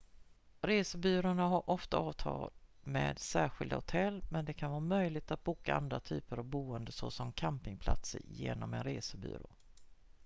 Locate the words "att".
5.31-5.43